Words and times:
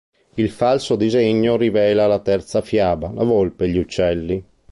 Il 0.33 0.49
falso 0.49 0.95
disegno 0.95 1.57
rivela 1.57 2.07
la 2.07 2.17
terza 2.17 2.63
fiaba: 2.63 3.11
"La 3.13 3.23
Volpe 3.23 3.65
e 3.65 3.69
gli 3.69 3.77
uccelli". 3.77 4.43